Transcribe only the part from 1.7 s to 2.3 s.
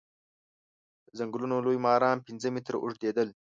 ماران